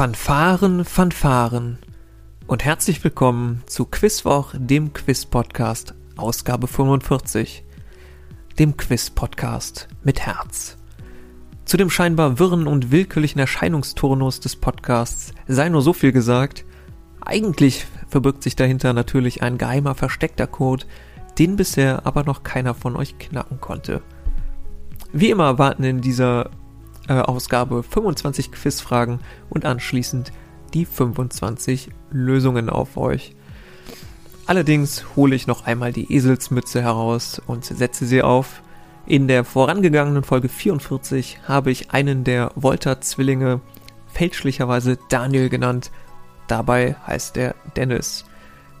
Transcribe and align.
Fanfaren, 0.00 0.86
Fanfaren 0.86 1.76
und 2.46 2.64
herzlich 2.64 3.04
willkommen 3.04 3.62
zu 3.66 3.84
Quizwoch, 3.84 4.54
dem 4.56 4.94
Quiz-Podcast, 4.94 5.94
Ausgabe 6.16 6.68
45, 6.68 7.62
dem 8.58 8.78
Quiz-Podcast 8.78 9.88
mit 10.02 10.20
Herz. 10.20 10.78
Zu 11.66 11.76
dem 11.76 11.90
scheinbar 11.90 12.38
wirren 12.38 12.66
und 12.66 12.90
willkürlichen 12.90 13.40
Erscheinungsturnus 13.40 14.40
des 14.40 14.56
Podcasts 14.56 15.34
sei 15.46 15.68
nur 15.68 15.82
so 15.82 15.92
viel 15.92 16.12
gesagt, 16.12 16.64
eigentlich 17.20 17.84
verbirgt 18.08 18.42
sich 18.42 18.56
dahinter 18.56 18.94
natürlich 18.94 19.42
ein 19.42 19.58
geheimer 19.58 19.94
versteckter 19.94 20.46
Code, 20.46 20.86
den 21.38 21.56
bisher 21.56 22.06
aber 22.06 22.24
noch 22.24 22.42
keiner 22.42 22.72
von 22.72 22.96
euch 22.96 23.18
knacken 23.18 23.60
konnte. 23.60 24.00
Wie 25.12 25.28
immer 25.28 25.58
warten 25.58 25.84
in 25.84 26.00
dieser 26.00 26.48
äh, 27.10 27.14
Ausgabe 27.14 27.82
25 27.82 28.52
Quizfragen 28.52 29.18
und 29.48 29.64
anschließend 29.64 30.32
die 30.72 30.84
25 30.84 31.90
Lösungen 32.12 32.70
auf 32.70 32.96
euch. 32.96 33.34
Allerdings 34.46 35.04
hole 35.16 35.34
ich 35.34 35.48
noch 35.48 35.66
einmal 35.66 35.92
die 35.92 36.12
Eselsmütze 36.12 36.82
heraus 36.82 37.42
und 37.44 37.64
setze 37.64 38.06
sie 38.06 38.22
auf. 38.22 38.62
In 39.06 39.26
der 39.26 39.44
vorangegangenen 39.44 40.22
Folge 40.22 40.48
44 40.48 41.40
habe 41.48 41.72
ich 41.72 41.90
einen 41.90 42.22
der 42.22 42.52
Volta-Zwillinge 42.54 43.60
fälschlicherweise 44.12 44.96
Daniel 45.08 45.48
genannt. 45.48 45.90
Dabei 46.46 46.94
heißt 47.06 47.36
er 47.36 47.56
Dennis. 47.76 48.24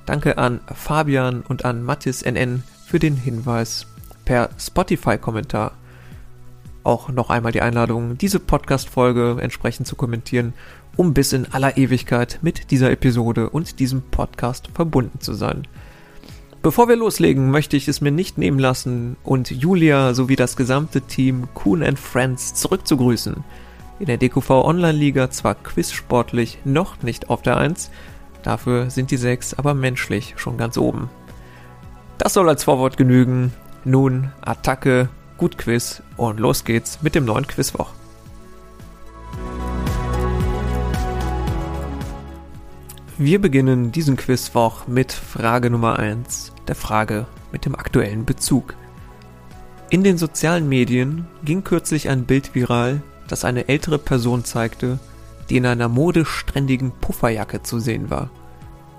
Danke 0.06 0.38
an 0.38 0.60
Fabian 0.72 1.42
und 1.42 1.64
an 1.64 1.82
Mathis 1.82 2.22
NN 2.22 2.62
für 2.86 3.00
den 3.00 3.16
Hinweis 3.16 3.86
per 4.24 4.50
Spotify-Kommentar 4.56 5.72
auch 6.84 7.08
noch 7.08 7.30
einmal 7.30 7.52
die 7.52 7.62
Einladung, 7.62 8.18
diese 8.18 8.40
Podcast-Folge 8.40 9.38
entsprechend 9.40 9.86
zu 9.86 9.96
kommentieren, 9.96 10.54
um 10.96 11.14
bis 11.14 11.32
in 11.32 11.52
aller 11.52 11.76
Ewigkeit 11.76 12.38
mit 12.42 12.70
dieser 12.70 12.90
Episode 12.90 13.50
und 13.50 13.78
diesem 13.80 14.02
Podcast 14.02 14.68
verbunden 14.74 15.20
zu 15.20 15.34
sein. 15.34 15.66
Bevor 16.62 16.88
wir 16.88 16.96
loslegen, 16.96 17.50
möchte 17.50 17.76
ich 17.76 17.88
es 17.88 18.02
mir 18.02 18.10
nicht 18.10 18.36
nehmen 18.36 18.58
lassen 18.58 19.16
und 19.24 19.50
Julia 19.50 20.12
sowie 20.12 20.36
das 20.36 20.56
gesamte 20.56 21.00
Team 21.00 21.48
Kuhn 21.54 21.96
Friends 21.96 22.54
zurückzugrüßen. 22.54 23.42
In 23.98 24.06
der 24.06 24.18
DQV 24.18 24.50
Online 24.50 24.96
Liga 24.96 25.30
zwar 25.30 25.54
quizsportlich 25.54 26.58
noch 26.64 27.02
nicht 27.02 27.30
auf 27.30 27.40
der 27.40 27.56
1, 27.56 27.90
dafür 28.42 28.90
sind 28.90 29.10
die 29.10 29.16
6 29.16 29.54
aber 29.54 29.72
menschlich 29.72 30.34
schon 30.36 30.58
ganz 30.58 30.76
oben. 30.76 31.08
Das 32.18 32.34
soll 32.34 32.48
als 32.48 32.64
Vorwort 32.64 32.98
genügen. 32.98 33.54
Nun 33.84 34.30
Attacke 34.42 35.08
Gut 35.40 35.56
Quiz 35.56 36.02
und 36.18 36.38
los 36.38 36.64
geht's 36.64 37.00
mit 37.00 37.14
dem 37.14 37.24
neuen 37.24 37.46
Quizwoch. 37.46 37.92
Wir 43.16 43.40
beginnen 43.40 43.90
diesen 43.90 44.18
Quizwoch 44.18 44.86
mit 44.86 45.12
Frage 45.12 45.70
Nummer 45.70 45.98
1, 45.98 46.52
der 46.68 46.74
Frage 46.74 47.24
mit 47.52 47.64
dem 47.64 47.74
aktuellen 47.74 48.26
Bezug. 48.26 48.74
In 49.88 50.04
den 50.04 50.18
sozialen 50.18 50.68
Medien 50.68 51.26
ging 51.42 51.64
kürzlich 51.64 52.10
ein 52.10 52.26
Bild 52.26 52.54
viral, 52.54 53.00
das 53.26 53.46
eine 53.46 53.66
ältere 53.66 53.98
Person 53.98 54.44
zeigte, 54.44 54.98
die 55.48 55.56
in 55.56 55.64
einer 55.64 55.88
modisch-strendigen 55.88 56.92
Pufferjacke 57.00 57.62
zu 57.62 57.78
sehen 57.78 58.10
war. 58.10 58.28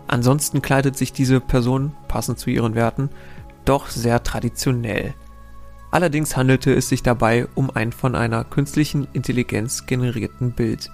Ansonsten 0.08 0.64
kleidet 0.64 0.98
sich 0.98 1.14
diese 1.14 1.40
Person, 1.40 1.94
passend 2.08 2.40
zu 2.40 2.50
ihren 2.50 2.74
Werten, 2.74 3.12
doch 3.64 3.90
sehr 3.90 4.24
traditionell. 4.24 5.14
Allerdings 5.92 6.38
handelte 6.38 6.74
es 6.74 6.88
sich 6.88 7.04
dabei 7.04 7.48
um 7.54 7.70
ein 7.70 7.92
von 7.92 8.16
einer 8.16 8.46
künstlichen 8.46 9.08
Intelligenz 9.12 9.86
generierten 9.86 10.54
Bild. 10.54 10.90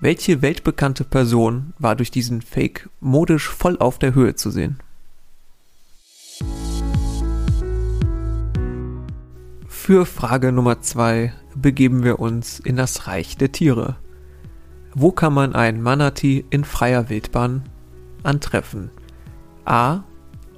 Welche 0.00 0.40
weltbekannte 0.40 1.04
Person 1.04 1.74
war 1.78 1.96
durch 1.96 2.12
diesen 2.12 2.40
Fake 2.40 2.88
modisch 3.00 3.48
voll 3.48 3.76
auf 3.78 3.98
der 3.98 4.14
Höhe 4.14 4.36
zu 4.36 4.50
sehen? 4.50 4.78
Für 9.66 10.06
Frage 10.06 10.52
Nummer 10.52 10.80
2 10.80 11.32
begeben 11.56 12.04
wir 12.04 12.20
uns 12.20 12.60
in 12.60 12.76
das 12.76 13.08
Reich 13.08 13.36
der 13.36 13.50
Tiere. 13.50 13.96
Wo 14.94 15.10
kann 15.10 15.34
man 15.34 15.54
ein 15.54 15.82
Manatee 15.82 16.44
in 16.50 16.64
freier 16.64 17.08
Wildbahn 17.08 17.64
antreffen? 18.22 18.90
A. 19.64 20.04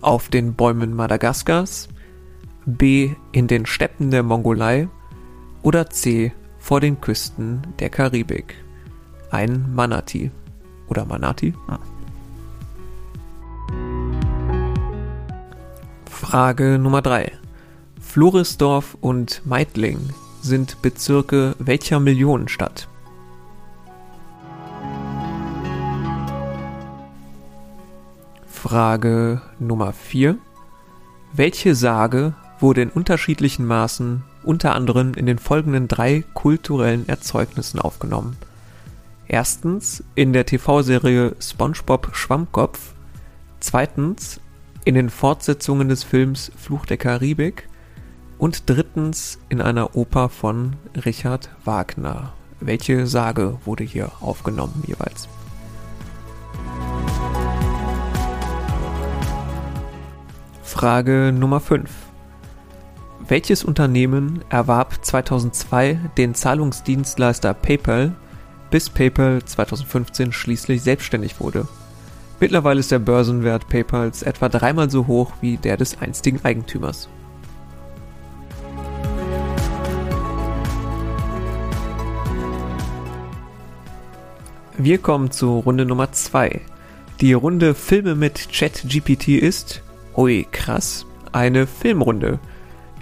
Auf 0.02 0.28
den 0.28 0.54
Bäumen 0.54 0.94
Madagaskars, 0.94 1.88
B. 2.64 3.10
in 3.32 3.46
den 3.48 3.66
Steppen 3.66 4.10
der 4.10 4.22
Mongolei 4.22 4.88
oder 5.62 5.90
C. 5.90 6.32
vor 6.58 6.80
den 6.80 7.00
Küsten 7.00 7.62
der 7.78 7.90
Karibik. 7.90 8.54
Ein 9.30 9.74
Manati 9.74 10.30
oder 10.88 11.04
Manati. 11.04 11.54
Ah. 11.66 11.78
Frage 16.06 16.78
Nummer 16.78 17.02
3. 17.02 17.32
Florisdorf 18.00 18.96
und 19.00 19.42
Meidling 19.44 20.10
sind 20.40 20.82
Bezirke 20.82 21.56
welcher 21.58 21.98
Millionenstadt? 21.98 22.88
Frage 28.46 29.42
Nummer 29.58 29.92
4. 29.92 30.38
Welche 31.32 31.74
Sage 31.74 32.34
wurde 32.62 32.82
in 32.82 32.90
unterschiedlichen 32.90 33.66
Maßen 33.66 34.22
unter 34.44 34.74
anderem 34.74 35.14
in 35.14 35.26
den 35.26 35.38
folgenden 35.38 35.88
drei 35.88 36.24
kulturellen 36.32 37.08
Erzeugnissen 37.08 37.80
aufgenommen. 37.80 38.36
Erstens 39.26 40.04
in 40.14 40.32
der 40.32 40.46
TV-Serie 40.46 41.34
SpongeBob 41.40 42.14
Schwammkopf, 42.14 42.94
zweitens 43.60 44.40
in 44.84 44.94
den 44.94 45.10
Fortsetzungen 45.10 45.88
des 45.88 46.04
Films 46.04 46.52
Fluch 46.56 46.86
der 46.86 46.96
Karibik 46.96 47.68
und 48.38 48.68
drittens 48.68 49.38
in 49.48 49.60
einer 49.60 49.96
Oper 49.96 50.28
von 50.28 50.76
Richard 51.04 51.50
Wagner. 51.64 52.32
Welche 52.60 53.06
Sage 53.06 53.58
wurde 53.64 53.84
hier 53.84 54.12
aufgenommen 54.20 54.82
jeweils? 54.86 55.28
Frage 60.62 61.32
Nummer 61.32 61.60
5. 61.60 62.11
Welches 63.28 63.62
Unternehmen 63.62 64.44
erwarb 64.50 65.04
2002 65.04 66.10
den 66.16 66.34
Zahlungsdienstleister 66.34 67.54
PayPal, 67.54 68.16
bis 68.70 68.90
PayPal 68.90 69.44
2015 69.44 70.32
schließlich 70.32 70.82
selbstständig 70.82 71.38
wurde? 71.38 71.68
Mittlerweile 72.40 72.80
ist 72.80 72.90
der 72.90 72.98
Börsenwert 72.98 73.68
PayPals 73.68 74.24
etwa 74.24 74.48
dreimal 74.48 74.90
so 74.90 75.06
hoch 75.06 75.34
wie 75.40 75.56
der 75.56 75.76
des 75.76 76.00
einstigen 76.00 76.44
Eigentümers. 76.44 77.08
Wir 84.76 84.98
kommen 84.98 85.30
zu 85.30 85.60
Runde 85.60 85.84
Nummer 85.86 86.10
2. 86.10 86.60
Die 87.20 87.34
Runde 87.34 87.74
Filme 87.74 88.16
mit 88.16 88.48
ChatGPT 88.52 89.28
ist, 89.28 89.80
ui 90.16 90.44
krass, 90.50 91.06
eine 91.30 91.68
Filmrunde. 91.68 92.40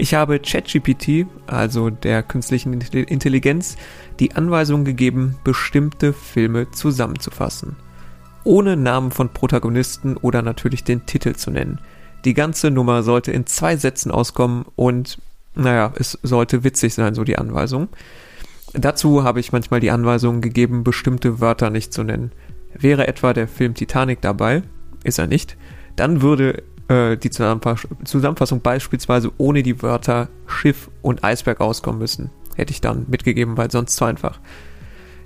Ich 0.00 0.14
habe 0.14 0.38
ChatGPT, 0.38 1.26
also 1.46 1.90
der 1.90 2.22
künstlichen 2.22 2.72
Intelligenz, 2.72 3.76
die 4.18 4.34
Anweisung 4.34 4.86
gegeben, 4.86 5.36
bestimmte 5.44 6.14
Filme 6.14 6.70
zusammenzufassen. 6.70 7.76
Ohne 8.42 8.78
Namen 8.78 9.10
von 9.10 9.28
Protagonisten 9.28 10.16
oder 10.16 10.40
natürlich 10.40 10.84
den 10.84 11.04
Titel 11.04 11.34
zu 11.34 11.50
nennen. 11.50 11.80
Die 12.24 12.32
ganze 12.32 12.70
Nummer 12.70 13.02
sollte 13.02 13.30
in 13.30 13.44
zwei 13.44 13.76
Sätzen 13.76 14.10
auskommen 14.10 14.64
und, 14.74 15.18
naja, 15.54 15.92
es 15.96 16.18
sollte 16.22 16.64
witzig 16.64 16.94
sein, 16.94 17.14
so 17.14 17.22
die 17.22 17.36
Anweisung. 17.36 17.90
Dazu 18.72 19.22
habe 19.22 19.40
ich 19.40 19.52
manchmal 19.52 19.80
die 19.80 19.90
Anweisung 19.90 20.40
gegeben, 20.40 20.82
bestimmte 20.82 21.42
Wörter 21.42 21.68
nicht 21.68 21.92
zu 21.92 22.04
nennen. 22.04 22.32
Wäre 22.72 23.06
etwa 23.06 23.34
der 23.34 23.48
Film 23.48 23.74
Titanic 23.74 24.22
dabei, 24.22 24.62
ist 25.04 25.18
er 25.18 25.26
nicht, 25.26 25.58
dann 25.94 26.22
würde 26.22 26.62
äh, 26.91 27.16
die 27.16 27.31
Zusammenfassung 27.31 28.60
beispielsweise 28.60 29.31
ohne 29.39 29.63
die 29.63 29.81
Wörter 29.81 30.28
Schiff 30.47 30.91
und 31.03 31.22
Eisberg 31.22 31.60
auskommen 31.60 32.01
müssen. 32.01 32.31
Hätte 32.57 32.72
ich 32.72 32.81
dann 32.81 33.07
mitgegeben, 33.09 33.57
weil 33.57 33.71
sonst 33.71 33.95
zu 33.95 34.04
einfach. 34.04 34.41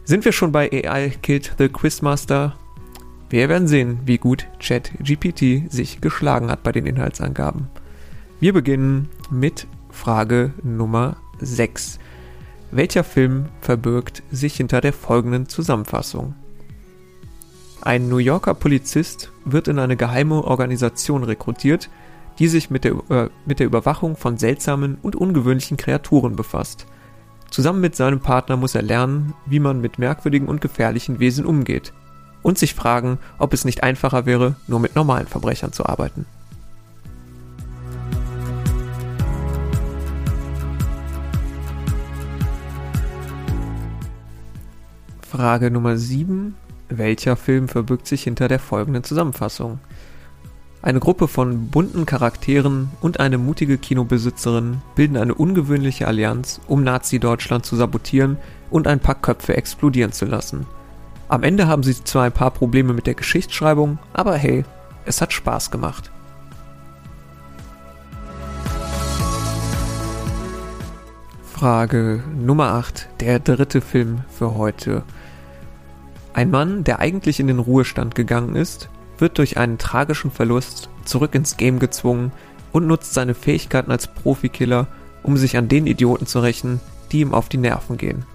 Sind 0.04 0.26
wir 0.26 0.32
schon 0.32 0.52
bei 0.52 0.70
AI 0.70 1.08
Killed 1.22 1.54
the 1.58 1.68
Quizmaster? 1.68 2.54
Wir 3.30 3.48
werden 3.48 3.66
sehen, 3.66 4.00
wie 4.04 4.18
gut 4.18 4.46
ChatGPT 4.60 5.72
sich 5.72 6.02
geschlagen 6.02 6.50
hat 6.50 6.62
bei 6.62 6.70
den 6.70 6.84
Inhaltsangaben. 6.84 7.68
Wir 8.38 8.52
beginnen 8.52 9.08
mit 9.30 9.66
Frage 9.90 10.52
Nummer 10.62 11.16
6. 11.40 11.98
Welcher 12.70 13.04
Film 13.04 13.46
verbirgt 13.62 14.22
sich 14.30 14.56
hinter 14.56 14.82
der 14.82 14.92
folgenden 14.92 15.48
Zusammenfassung? 15.48 16.34
Ein 17.84 18.08
New 18.08 18.16
Yorker 18.16 18.54
Polizist 18.54 19.30
wird 19.44 19.68
in 19.68 19.78
eine 19.78 19.98
geheime 19.98 20.42
Organisation 20.42 21.22
rekrutiert, 21.22 21.90
die 22.38 22.48
sich 22.48 22.70
mit 22.70 22.84
der, 22.84 22.94
äh, 23.10 23.28
mit 23.44 23.58
der 23.58 23.66
Überwachung 23.66 24.16
von 24.16 24.38
seltsamen 24.38 24.96
und 25.02 25.16
ungewöhnlichen 25.16 25.76
Kreaturen 25.76 26.34
befasst. 26.34 26.86
Zusammen 27.50 27.82
mit 27.82 27.94
seinem 27.94 28.20
Partner 28.20 28.56
muss 28.56 28.74
er 28.74 28.80
lernen, 28.80 29.34
wie 29.44 29.60
man 29.60 29.82
mit 29.82 29.98
merkwürdigen 29.98 30.48
und 30.48 30.62
gefährlichen 30.62 31.20
Wesen 31.20 31.44
umgeht. 31.44 31.92
Und 32.40 32.56
sich 32.56 32.72
fragen, 32.72 33.18
ob 33.38 33.52
es 33.52 33.66
nicht 33.66 33.82
einfacher 33.82 34.24
wäre, 34.24 34.56
nur 34.66 34.80
mit 34.80 34.96
normalen 34.96 35.26
Verbrechern 35.26 35.74
zu 35.74 35.84
arbeiten. 35.84 36.24
Frage 45.28 45.70
Nummer 45.70 45.98
7. 45.98 46.54
Welcher 46.98 47.36
Film 47.36 47.68
verbirgt 47.68 48.06
sich 48.06 48.22
hinter 48.22 48.46
der 48.46 48.60
folgenden 48.60 49.02
Zusammenfassung? 49.02 49.80
Eine 50.80 51.00
Gruppe 51.00 51.28
von 51.28 51.68
bunten 51.68 52.06
Charakteren 52.06 52.90
und 53.00 53.18
eine 53.18 53.38
mutige 53.38 53.78
Kinobesitzerin 53.78 54.82
bilden 54.94 55.16
eine 55.16 55.34
ungewöhnliche 55.34 56.06
Allianz, 56.06 56.60
um 56.68 56.84
Nazi-Deutschland 56.84 57.64
zu 57.64 57.74
sabotieren 57.74 58.36
und 58.70 58.86
ein 58.86 59.00
paar 59.00 59.14
Köpfe 59.14 59.56
explodieren 59.56 60.12
zu 60.12 60.26
lassen. 60.26 60.66
Am 61.28 61.42
Ende 61.42 61.66
haben 61.66 61.82
sie 61.82 62.04
zwar 62.04 62.24
ein 62.24 62.32
paar 62.32 62.50
Probleme 62.50 62.92
mit 62.92 63.06
der 63.06 63.14
Geschichtsschreibung, 63.14 63.98
aber 64.12 64.36
hey, 64.36 64.64
es 65.06 65.20
hat 65.20 65.32
Spaß 65.32 65.70
gemacht. 65.70 66.10
Frage 71.54 72.22
Nummer 72.36 72.72
8, 72.72 73.08
der 73.20 73.38
dritte 73.38 73.80
Film 73.80 74.20
für 74.28 74.54
heute. 74.54 75.02
Ein 76.34 76.50
Mann, 76.50 76.82
der 76.82 76.98
eigentlich 76.98 77.38
in 77.38 77.46
den 77.46 77.60
Ruhestand 77.60 78.16
gegangen 78.16 78.56
ist, 78.56 78.88
wird 79.18 79.38
durch 79.38 79.56
einen 79.56 79.78
tragischen 79.78 80.32
Verlust 80.32 80.90
zurück 81.04 81.32
ins 81.36 81.56
Game 81.56 81.78
gezwungen 81.78 82.32
und 82.72 82.88
nutzt 82.88 83.14
seine 83.14 83.34
Fähigkeiten 83.34 83.92
als 83.92 84.08
Profikiller, 84.08 84.88
um 85.22 85.36
sich 85.36 85.56
an 85.56 85.68
den 85.68 85.86
Idioten 85.86 86.26
zu 86.26 86.40
rächen, 86.40 86.80
die 87.12 87.20
ihm 87.20 87.32
auf 87.32 87.48
die 87.48 87.56
Nerven 87.56 87.98
gehen. 87.98 88.26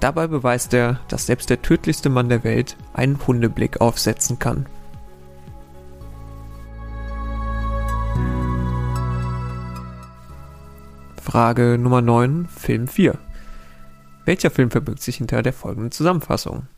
Dabei 0.00 0.26
beweist 0.26 0.72
er, 0.72 1.00
dass 1.08 1.26
selbst 1.26 1.50
der 1.50 1.60
tödlichste 1.60 2.08
Mann 2.08 2.30
der 2.30 2.44
Welt 2.44 2.78
einen 2.94 3.18
Hundeblick 3.26 3.82
aufsetzen 3.82 4.38
kann. 4.38 4.64
Frage 11.20 11.76
Nummer 11.78 12.00
9, 12.00 12.48
Film 12.48 12.88
4. 12.88 13.18
Welcher 14.24 14.50
Film 14.50 14.70
verbirgt 14.70 15.02
sich 15.02 15.16
hinter 15.16 15.42
der 15.42 15.52
folgenden 15.52 15.90
Zusammenfassung? 15.90 16.68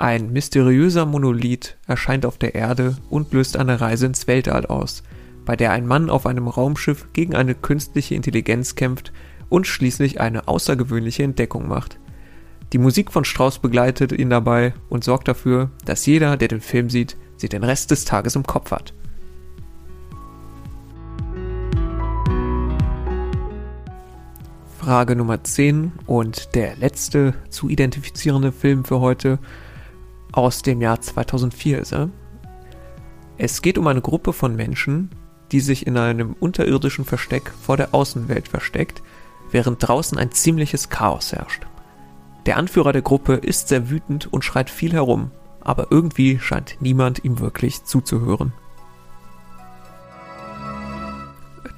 Ein 0.00 0.32
mysteriöser 0.32 1.04
Monolith 1.04 1.76
erscheint 1.86 2.24
auf 2.24 2.38
der 2.38 2.54
Erde 2.54 2.96
und 3.10 3.34
löst 3.34 3.58
eine 3.58 3.82
Reise 3.82 4.06
ins 4.06 4.26
Weltall 4.26 4.64
aus, 4.64 5.02
bei 5.44 5.56
der 5.56 5.72
ein 5.72 5.86
Mann 5.86 6.08
auf 6.08 6.24
einem 6.24 6.48
Raumschiff 6.48 7.08
gegen 7.12 7.34
eine 7.34 7.54
künstliche 7.54 8.14
Intelligenz 8.14 8.76
kämpft 8.76 9.12
und 9.50 9.66
schließlich 9.66 10.18
eine 10.18 10.48
außergewöhnliche 10.48 11.22
Entdeckung 11.22 11.68
macht. 11.68 11.98
Die 12.72 12.78
Musik 12.78 13.12
von 13.12 13.26
Strauss 13.26 13.58
begleitet 13.58 14.12
ihn 14.12 14.30
dabei 14.30 14.72
und 14.88 15.04
sorgt 15.04 15.28
dafür, 15.28 15.70
dass 15.84 16.06
jeder, 16.06 16.38
der 16.38 16.48
den 16.48 16.62
Film 16.62 16.88
sieht, 16.88 17.18
sie 17.36 17.50
den 17.50 17.62
Rest 17.62 17.90
des 17.90 18.06
Tages 18.06 18.36
im 18.36 18.44
Kopf 18.44 18.70
hat. 18.70 18.94
Frage 24.78 25.14
Nummer 25.14 25.44
10 25.44 25.92
und 26.06 26.54
der 26.54 26.74
letzte 26.76 27.34
zu 27.50 27.68
identifizierende 27.68 28.50
Film 28.50 28.86
für 28.86 29.00
heute 29.00 29.38
aus 30.32 30.62
dem 30.62 30.80
Jahr 30.80 31.00
2004 31.00 31.78
ist 31.78 31.92
er. 31.92 32.10
Es 33.38 33.62
geht 33.62 33.78
um 33.78 33.86
eine 33.86 34.00
Gruppe 34.00 34.32
von 34.32 34.54
Menschen, 34.54 35.10
die 35.52 35.60
sich 35.60 35.86
in 35.86 35.96
einem 35.96 36.34
unterirdischen 36.38 37.04
Versteck 37.04 37.50
vor 37.60 37.76
der 37.76 37.94
Außenwelt 37.94 38.48
versteckt, 38.48 39.02
während 39.50 39.86
draußen 39.86 40.18
ein 40.18 40.30
ziemliches 40.30 40.88
Chaos 40.88 41.32
herrscht. 41.32 41.66
Der 42.46 42.56
Anführer 42.56 42.92
der 42.92 43.02
Gruppe 43.02 43.34
ist 43.34 43.68
sehr 43.68 43.90
wütend 43.90 44.32
und 44.32 44.44
schreit 44.44 44.70
viel 44.70 44.92
herum, 44.92 45.30
aber 45.60 45.88
irgendwie 45.90 46.38
scheint 46.38 46.76
niemand 46.80 47.24
ihm 47.24 47.38
wirklich 47.40 47.84
zuzuhören. 47.84 48.52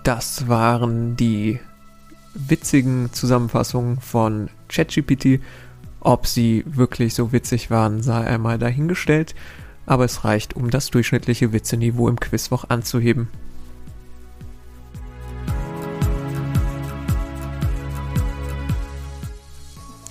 Das 0.05 0.49
waren 0.49 1.17
die 1.17 1.61
witzigen 2.35 3.13
Zusammenfassungen 3.13 4.01
von 4.01 4.49
ChatGPT 4.69 5.41
ob 6.05 6.27
sie 6.27 6.65
wirklich 6.67 7.15
so 7.15 7.33
witzig 7.33 7.71
waren, 7.71 8.03
sei 8.03 8.27
einmal 8.27 8.59
dahingestellt, 8.59 9.35
aber 9.87 10.05
es 10.05 10.25
reicht, 10.25 10.55
um 10.55 10.71
das 10.71 10.91
durchschnittliche 10.91 11.53
Witzeniveau 11.53 12.09
im 12.09 12.19
Quizwoch 12.19 12.65
anzuheben. 12.69 13.29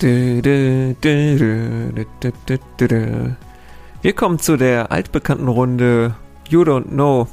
Wir 0.00 0.96
kommen 4.16 4.38
zu 4.40 4.56
der 4.56 4.90
altbekannten 4.90 5.46
Runde 5.48 6.16
You 6.48 6.62
Don't 6.62 6.88
Know 6.88 7.28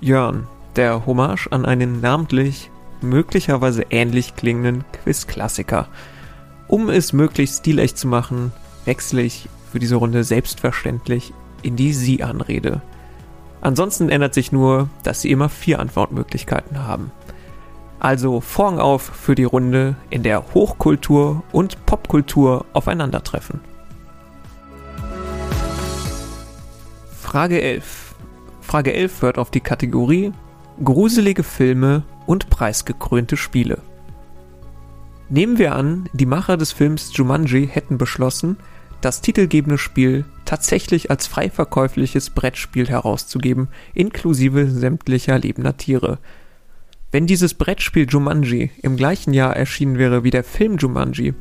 Jörn, 0.00 0.46
der 0.76 1.06
Hommage 1.06 1.48
an 1.50 1.64
einen 1.64 2.00
namentlich 2.02 2.70
möglicherweise 3.00 3.86
ähnlich 3.88 4.36
klingenden 4.36 4.84
Quiz-Klassiker. 4.92 5.88
Um 6.72 6.88
es 6.88 7.12
möglichst 7.12 7.58
stilecht 7.58 7.98
zu 7.98 8.08
machen, 8.08 8.50
wechsle 8.86 9.20
ich 9.20 9.46
für 9.70 9.78
diese 9.78 9.96
Runde 9.96 10.24
selbstverständlich 10.24 11.34
in 11.60 11.76
die 11.76 11.92
Sie-Anrede. 11.92 12.80
Ansonsten 13.60 14.08
ändert 14.08 14.32
sich 14.32 14.52
nur, 14.52 14.88
dass 15.02 15.20
Sie 15.20 15.30
immer 15.30 15.50
vier 15.50 15.80
Antwortmöglichkeiten 15.80 16.82
haben. 16.82 17.12
Also 18.00 18.40
Vorhang 18.40 18.78
auf 18.78 19.02
für 19.02 19.34
die 19.34 19.44
Runde, 19.44 19.96
in 20.08 20.22
der 20.22 20.54
Hochkultur 20.54 21.42
und 21.52 21.84
Popkultur 21.84 22.64
aufeinandertreffen. 22.72 23.60
Frage 27.20 27.60
11. 27.60 28.14
Frage 28.62 28.94
11 28.94 29.20
hört 29.20 29.36
auf 29.36 29.50
die 29.50 29.60
Kategorie 29.60 30.32
Gruselige 30.82 31.42
Filme 31.42 32.04
und 32.24 32.48
preisgekrönte 32.48 33.36
Spiele. 33.36 33.82
Nehmen 35.32 35.56
wir 35.56 35.74
an, 35.74 36.10
die 36.12 36.26
Macher 36.26 36.58
des 36.58 36.72
Films 36.72 37.10
Jumanji 37.14 37.66
hätten 37.66 37.96
beschlossen, 37.96 38.58
das 39.00 39.22
titelgebende 39.22 39.78
Spiel 39.78 40.26
tatsächlich 40.44 41.10
als 41.10 41.26
frei 41.26 41.48
verkäufliches 41.48 42.28
Brettspiel 42.28 42.86
herauszugeben, 42.86 43.68
inklusive 43.94 44.68
sämtlicher 44.68 45.38
lebender 45.38 45.78
Tiere. 45.78 46.18
Wenn 47.12 47.26
dieses 47.26 47.54
Brettspiel 47.54 48.06
Jumanji 48.06 48.72
im 48.82 48.98
gleichen 48.98 49.32
Jahr 49.32 49.56
erschienen 49.56 49.96
wäre 49.96 50.22
wie 50.22 50.30
der 50.30 50.44
Film 50.44 50.76
Jumanji, 50.76 51.32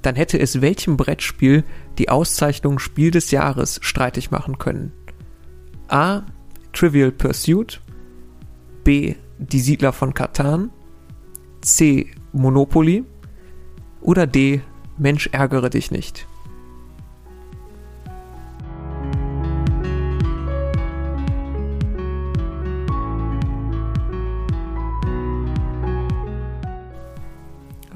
dann 0.00 0.14
hätte 0.14 0.40
es 0.40 0.62
welchem 0.62 0.96
Brettspiel 0.96 1.62
die 1.98 2.08
Auszeichnung 2.08 2.78
Spiel 2.78 3.10
des 3.10 3.32
Jahres 3.32 3.80
streitig 3.82 4.30
machen 4.30 4.56
können. 4.56 4.92
A. 5.88 6.22
Trivial 6.72 7.12
Pursuit 7.12 7.82
B. 8.82 9.16
Die 9.36 9.60
Siedler 9.60 9.92
von 9.92 10.14
Katan 10.14 10.70
C. 11.60 12.06
Monopoly 12.32 13.04
oder 14.06 14.26
D. 14.26 14.62
Mensch, 14.96 15.28
ärgere 15.32 15.68
dich 15.68 15.90
nicht. 15.90 16.26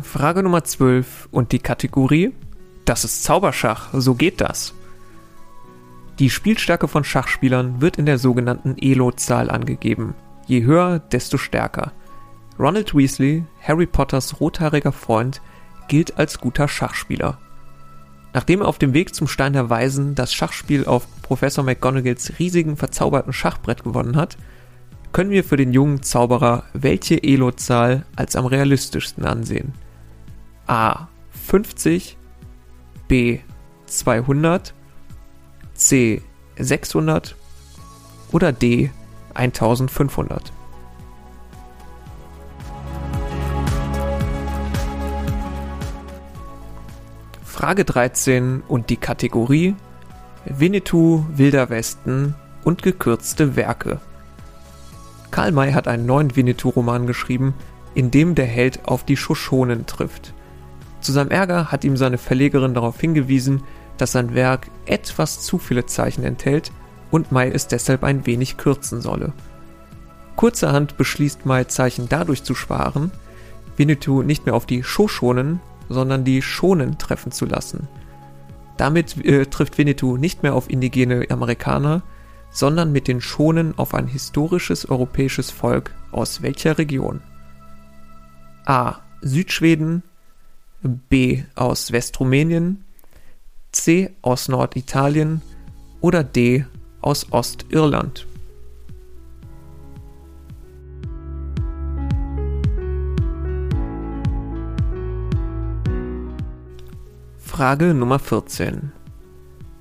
Frage 0.02 0.42
Nummer 0.42 0.64
12 0.64 1.28
und 1.30 1.52
die 1.52 1.60
Kategorie 1.60 2.32
Das 2.84 3.04
ist 3.04 3.22
Zauberschach, 3.22 3.90
so 3.92 4.14
geht 4.14 4.40
das. 4.40 4.74
Die 6.18 6.28
Spielstärke 6.28 6.88
von 6.88 7.04
Schachspielern 7.04 7.80
wird 7.80 7.96
in 7.96 8.04
der 8.04 8.18
sogenannten 8.18 8.76
Elo-Zahl 8.78 9.48
angegeben. 9.48 10.14
Je 10.46 10.64
höher, 10.64 10.98
desto 10.98 11.38
stärker. 11.38 11.92
Ronald 12.58 12.94
Weasley, 12.94 13.44
Harry 13.62 13.86
Potters 13.86 14.40
rothaariger 14.40 14.92
Freund, 14.92 15.40
gilt 15.90 16.18
als 16.18 16.38
guter 16.38 16.68
Schachspieler. 16.68 17.36
Nachdem 18.32 18.60
er 18.60 18.68
auf 18.68 18.78
dem 18.78 18.94
Weg 18.94 19.12
zum 19.12 19.26
Stein 19.26 19.52
der 19.52 19.68
Weisen 19.70 20.14
das 20.14 20.32
Schachspiel 20.32 20.86
auf 20.86 21.06
Professor 21.20 21.64
McGonagalls 21.64 22.38
riesigen 22.38 22.76
verzauberten 22.76 23.32
Schachbrett 23.32 23.82
gewonnen 23.82 24.16
hat, 24.16 24.38
können 25.12 25.30
wir 25.30 25.42
für 25.42 25.56
den 25.56 25.72
jungen 25.72 26.04
Zauberer 26.04 26.62
welche 26.72 27.20
Elo-Zahl 27.20 28.06
als 28.14 28.36
am 28.36 28.46
realistischsten 28.46 29.24
ansehen? 29.24 29.74
A. 30.68 31.08
50 31.46 32.16
B. 33.08 33.40
200 33.86 34.72
C. 35.74 36.22
600 36.56 37.34
oder 38.30 38.52
D. 38.52 38.90
1500? 39.34 40.52
Frage 47.60 47.84
13 47.84 48.62
und 48.68 48.88
die 48.88 48.96
Kategorie 48.96 49.76
Winnetou, 50.46 51.26
Wilder 51.34 51.68
Westen 51.68 52.34
und 52.64 52.82
gekürzte 52.82 53.54
Werke. 53.54 54.00
Karl 55.30 55.52
May 55.52 55.72
hat 55.72 55.86
einen 55.86 56.06
neuen 56.06 56.34
Winnetou-Roman 56.34 57.06
geschrieben, 57.06 57.52
in 57.94 58.10
dem 58.10 58.34
der 58.34 58.46
Held 58.46 58.88
auf 58.88 59.04
die 59.04 59.18
Shoshonen 59.18 59.84
trifft. 59.84 60.32
Zu 61.02 61.12
seinem 61.12 61.30
Ärger 61.30 61.70
hat 61.70 61.84
ihm 61.84 61.98
seine 61.98 62.16
Verlegerin 62.16 62.72
darauf 62.72 62.98
hingewiesen, 62.98 63.62
dass 63.98 64.12
sein 64.12 64.34
Werk 64.34 64.68
etwas 64.86 65.42
zu 65.42 65.58
viele 65.58 65.84
Zeichen 65.84 66.24
enthält 66.24 66.72
und 67.10 67.30
Mai 67.30 67.50
es 67.50 67.66
deshalb 67.66 68.04
ein 68.04 68.24
wenig 68.24 68.56
kürzen 68.56 69.02
solle. 69.02 69.34
Kurzerhand 70.34 70.96
beschließt 70.96 71.44
Mai 71.44 71.64
Zeichen 71.64 72.08
dadurch 72.08 72.42
zu 72.42 72.54
sparen, 72.54 73.10
Winnetou 73.76 74.22
nicht 74.22 74.46
mehr 74.46 74.54
auf 74.54 74.64
die 74.64 74.82
Shoshonen, 74.82 75.60
sondern 75.90 76.24
die 76.24 76.40
Shonen 76.40 76.96
treffen 76.96 77.32
zu 77.32 77.44
lassen. 77.44 77.88
Damit 78.78 79.22
äh, 79.26 79.44
trifft 79.44 79.76
Winnetou 79.76 80.16
nicht 80.16 80.42
mehr 80.42 80.54
auf 80.54 80.70
indigene 80.70 81.26
Amerikaner, 81.28 82.02
sondern 82.50 82.92
mit 82.92 83.08
den 83.08 83.20
Shonen 83.20 83.76
auf 83.76 83.92
ein 83.92 84.06
historisches 84.06 84.88
europäisches 84.88 85.50
Volk 85.50 85.94
aus 86.12 86.40
welcher 86.40 86.78
Region? 86.78 87.20
A. 88.64 88.96
Südschweden, 89.20 90.02
B. 90.82 91.42
aus 91.56 91.92
Westrumänien, 91.92 92.84
C. 93.72 94.14
aus 94.22 94.48
Norditalien 94.48 95.42
oder 96.00 96.24
D. 96.24 96.64
aus 97.02 97.26
Ostirland. 97.32 98.26
Frage 107.60 107.92
Nummer 107.92 108.18
14. 108.18 108.90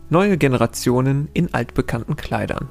Neue 0.09 0.37
Generationen 0.37 1.29
in 1.31 1.53
altbekannten 1.53 2.17
Kleidern. 2.17 2.67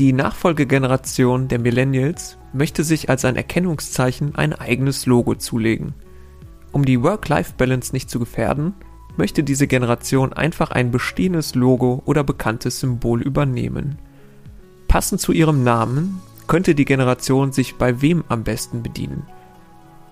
Die 0.00 0.12
Nachfolgegeneration 0.12 1.46
der 1.46 1.60
Millennials 1.60 2.36
möchte 2.52 2.82
sich 2.82 3.08
als 3.10 3.24
ein 3.24 3.36
Erkennungszeichen 3.36 4.34
ein 4.34 4.54
eigenes 4.54 5.06
Logo 5.06 5.36
zulegen. 5.36 5.94
Um 6.72 6.84
die 6.84 7.00
Work-Life-Balance 7.00 7.92
nicht 7.92 8.10
zu 8.10 8.18
gefährden, 8.18 8.74
möchte 9.16 9.44
diese 9.44 9.68
Generation 9.68 10.32
einfach 10.32 10.72
ein 10.72 10.90
bestehendes 10.90 11.54
Logo 11.54 12.02
oder 12.06 12.24
bekanntes 12.24 12.80
Symbol 12.80 13.22
übernehmen. 13.22 13.98
Passend 14.88 15.20
zu 15.20 15.30
ihrem 15.30 15.62
Namen 15.62 16.20
könnte 16.48 16.74
die 16.74 16.86
Generation 16.86 17.52
sich 17.52 17.76
bei 17.76 18.02
wem 18.02 18.24
am 18.26 18.42
besten 18.42 18.82
bedienen? 18.82 19.28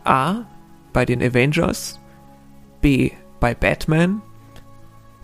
A. 0.05 0.45
Bei 0.93 1.05
den 1.05 1.21
Avengers, 1.21 1.99
B. 2.81 3.11
Bei 3.41 3.55
Batman, 3.55 4.21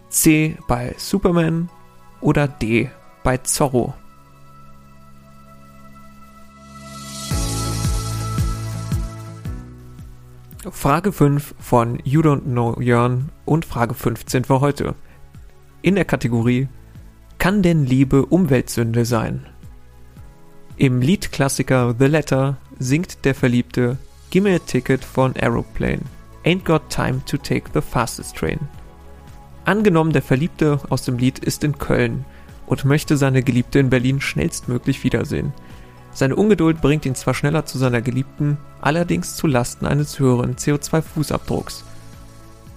C. 0.09 0.57
Bei 0.69 0.95
Superman 0.97 1.69
oder 2.21 2.47
D. 2.47 2.91
Bei 3.23 3.39
Zorro. 3.39 3.95
Frage 10.71 11.13
5 11.13 11.55
von 11.59 11.99
You 12.05 12.23
Don't 12.23 12.43
Know 12.43 12.81
Jörn 12.81 13.31
und 13.45 13.65
Frage 13.65 13.95
15 13.95 14.45
für 14.45 14.61
heute. 14.61 14.95
In 15.83 15.97
der 15.97 16.05
Kategorie 16.05 16.69
Kann 17.39 17.63
denn 17.63 17.85
Liebe 17.85 18.25
Umweltsünde 18.25 19.05
sein? 19.05 19.47
Im 20.77 21.01
Liedklassiker 21.01 21.95
The 21.99 22.07
Letter 22.07 22.57
singt 22.79 23.25
der 23.25 23.35
Verliebte 23.35 23.99
Gimme 24.31 24.57
a 24.57 24.59
Ticket 24.59 25.05
von 25.05 25.37
Aeroplane. 25.37 26.03
Ain't 26.45 26.65
got 26.65 26.91
time 26.91 27.23
to 27.27 27.37
take 27.37 27.71
the 27.73 27.81
fastest 27.81 28.37
train. 28.37 28.61
Angenommen, 29.65 30.13
der 30.13 30.23
Verliebte 30.23 30.79
aus 30.91 31.03
dem 31.03 31.19
Lied 31.19 31.39
ist 31.39 31.65
in 31.65 31.79
Köln 31.79 32.25
und 32.67 32.85
möchte 32.85 33.17
seine 33.17 33.43
Geliebte 33.43 33.79
in 33.79 33.91
Berlin 33.91 34.21
schnellstmöglich 34.21 35.03
wiedersehen. 35.05 35.53
Seine 36.13 36.37
Ungeduld 36.37 36.81
bringt 36.81 37.07
ihn 37.07 37.15
zwar 37.15 37.35
schneller 37.35 37.67
zu 37.67 37.79
seiner 37.79 38.01
Geliebten, 38.01 38.59
allerdings 38.81 39.37
zu 39.37 39.47
Lasten 39.47 39.87
eines 39.87 40.19
höheren 40.19 40.55
CO2-Fußabdrucks. 40.57 41.83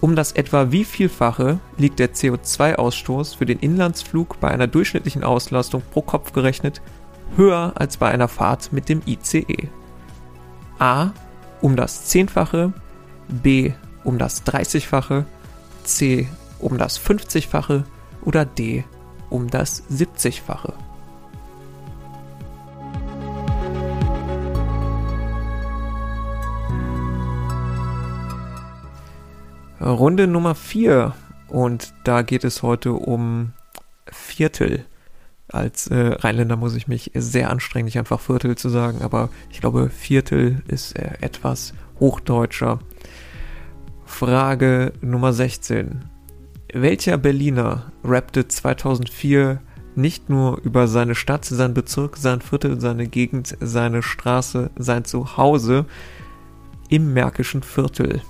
Um 0.00 0.16
das 0.16 0.32
etwa 0.32 0.70
wie 0.70 0.84
Vielfache 0.84 1.60
liegt 1.76 1.98
der 1.98 2.14
CO2-Ausstoß 2.14 3.36
für 3.36 3.46
den 3.46 3.58
Inlandsflug 3.58 4.40
bei 4.40 4.48
einer 4.48 4.66
durchschnittlichen 4.66 5.24
Auslastung 5.24 5.82
pro 5.90 6.02
Kopf 6.02 6.32
gerechnet 6.32 6.80
höher 7.36 7.72
als 7.74 7.96
bei 7.96 8.10
einer 8.10 8.28
Fahrt 8.28 8.72
mit 8.72 8.88
dem 8.88 9.02
ICE. 9.06 9.68
A. 10.78 11.10
Um 11.60 11.76
das 11.76 12.06
Zehnfache, 12.06 12.72
B. 13.28 13.72
Um 14.04 14.18
das 14.18 14.44
Dreißigfache, 14.44 15.26
C. 15.84 16.28
Um 16.58 16.78
das 16.78 16.98
Fünfzigfache 16.98 17.84
oder 18.22 18.44
D. 18.44 18.84
Um 19.30 19.48
das 19.48 19.84
Siebzigfache. 19.88 20.74
Runde 29.80 30.26
Nummer 30.26 30.54
4 30.54 31.14
und 31.48 31.94
da 32.04 32.22
geht 32.22 32.44
es 32.44 32.62
heute 32.62 32.92
um 32.92 33.52
Viertel. 34.10 34.84
Als 35.50 35.86
äh, 35.86 35.96
Rheinländer 35.96 36.56
muss 36.56 36.74
ich 36.74 36.88
mich 36.88 37.10
sehr 37.14 37.50
anstrengen, 37.50 37.86
nicht 37.86 37.98
einfach 37.98 38.20
Viertel 38.20 38.56
zu 38.56 38.68
sagen, 38.68 39.00
aber 39.02 39.30
ich 39.50 39.60
glaube, 39.60 39.88
Viertel 39.88 40.62
ist 40.68 40.98
äh, 40.98 41.12
etwas 41.20 41.72
hochdeutscher. 42.00 42.78
Frage 44.04 44.92
Nummer 45.00 45.32
16. 45.32 46.04
Welcher 46.72 47.18
Berliner 47.18 47.92
rappte 48.04 48.48
2004 48.48 49.60
nicht 49.94 50.28
nur 50.30 50.60
über 50.62 50.86
seine 50.86 51.14
Stadt, 51.14 51.44
seinen 51.44 51.74
Bezirk, 51.74 52.16
sein 52.16 52.40
Viertel, 52.40 52.80
seine 52.80 53.06
Gegend, 53.06 53.56
seine 53.60 54.02
Straße, 54.02 54.70
sein 54.76 55.04
Zuhause 55.04 55.86
im 56.88 57.12
Märkischen 57.12 57.62
Viertel? 57.62 58.22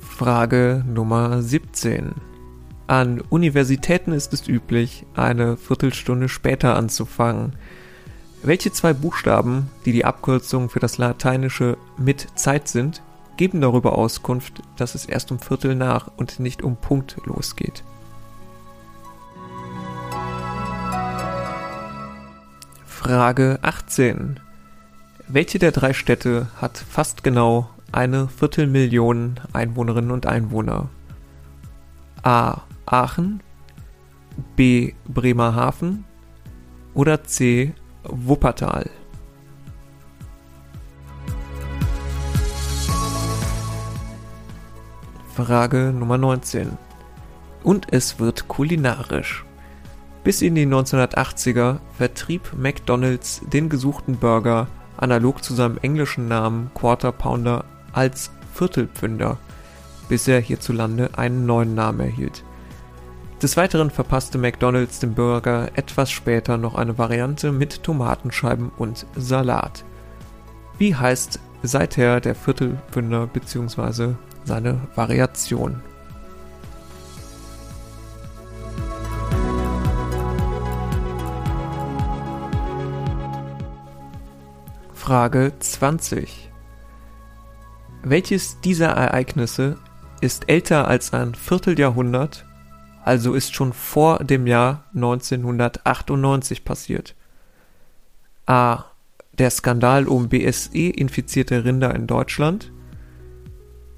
Frage 0.00 0.84
Nummer 0.86 1.42
17. 1.42 2.33
An 2.86 3.22
Universitäten 3.22 4.12
ist 4.12 4.34
es 4.34 4.46
üblich, 4.46 5.06
eine 5.14 5.56
Viertelstunde 5.56 6.28
später 6.28 6.76
anzufangen. 6.76 7.54
Welche 8.42 8.72
zwei 8.72 8.92
Buchstaben, 8.92 9.70
die 9.86 9.92
die 9.92 10.04
Abkürzung 10.04 10.68
für 10.68 10.80
das 10.80 10.98
lateinische 10.98 11.78
mit 11.96 12.26
Zeit 12.34 12.68
sind, 12.68 13.00
geben 13.38 13.62
darüber 13.62 13.96
Auskunft, 13.96 14.60
dass 14.76 14.94
es 14.94 15.06
erst 15.06 15.32
um 15.32 15.38
Viertel 15.38 15.74
nach 15.74 16.10
und 16.18 16.40
nicht 16.40 16.62
um 16.62 16.76
Punkt 16.76 17.16
losgeht. 17.24 17.82
Frage 22.84 23.58
18. 23.62 24.40
Welche 25.26 25.58
der 25.58 25.72
drei 25.72 25.94
Städte 25.94 26.48
hat 26.56 26.76
fast 26.76 27.24
genau 27.24 27.70
eine 27.92 28.28
Viertelmillion 28.28 29.40
Einwohnerinnen 29.54 30.10
und 30.10 30.26
Einwohner. 30.26 30.90
A. 32.22 32.62
Aachen, 32.86 33.42
B. 34.56 34.94
Bremerhaven 35.06 36.04
oder 36.94 37.24
C. 37.24 37.74
Wuppertal. 38.02 38.90
Frage 45.34 45.92
Nummer 45.92 46.18
19. 46.18 46.78
Und 47.64 47.92
es 47.92 48.20
wird 48.20 48.46
kulinarisch. 48.46 49.44
Bis 50.22 50.42
in 50.42 50.54
die 50.54 50.66
1980er 50.66 51.78
vertrieb 51.98 52.52
McDonald's 52.56 53.40
den 53.52 53.68
gesuchten 53.68 54.16
Burger 54.16 54.68
analog 54.96 55.42
zu 55.42 55.54
seinem 55.54 55.78
englischen 55.82 56.28
Namen 56.28 56.70
Quarter 56.74 57.12
Pounder 57.12 57.64
als 57.92 58.30
Viertelpfünder, 58.54 59.38
bis 60.08 60.28
er 60.28 60.40
hierzulande 60.40 61.10
einen 61.16 61.46
neuen 61.46 61.74
Namen 61.74 62.00
erhielt. 62.00 62.44
Des 63.44 63.58
Weiteren 63.58 63.90
verpasste 63.90 64.38
McDonald's 64.38 65.00
dem 65.00 65.12
Burger 65.12 65.68
etwas 65.74 66.10
später 66.10 66.56
noch 66.56 66.76
eine 66.76 66.96
Variante 66.96 67.52
mit 67.52 67.82
Tomatenscheiben 67.82 68.70
und 68.70 69.04
Salat. 69.16 69.84
Wie 70.78 70.94
heißt 70.94 71.38
seither 71.62 72.22
der 72.22 72.34
Viertelpfünder 72.36 73.26
bzw. 73.26 74.14
seine 74.44 74.80
Variation? 74.94 75.82
Frage 84.94 85.52
20 85.58 86.50
welches 88.04 88.58
dieser 88.62 88.88
Ereignisse 88.88 89.76
ist 90.22 90.48
älter 90.48 90.88
als 90.88 91.12
ein 91.12 91.34
Vierteljahrhundert, 91.34 92.46
also 93.04 93.34
ist 93.34 93.54
schon 93.54 93.72
vor 93.72 94.24
dem 94.24 94.46
Jahr 94.46 94.84
1998 94.94 96.64
passiert? 96.64 97.14
A. 98.46 98.84
Der 99.38 99.50
Skandal 99.50 100.06
um 100.06 100.28
BSE-infizierte 100.28 101.64
Rinder 101.64 101.94
in 101.94 102.06
Deutschland. 102.06 102.72